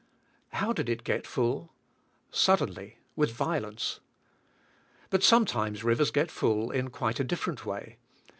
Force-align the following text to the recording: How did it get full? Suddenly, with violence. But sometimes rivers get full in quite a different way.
How 0.53 0.73
did 0.73 0.89
it 0.89 1.03
get 1.03 1.27
full? 1.27 1.75
Suddenly, 2.31 2.97
with 3.15 3.29
violence. 3.31 3.99
But 5.11 5.21
sometimes 5.21 5.83
rivers 5.83 6.09
get 6.09 6.31
full 6.31 6.71
in 6.71 6.89
quite 6.89 7.19
a 7.19 7.23
different 7.23 7.67
way. 7.67 7.97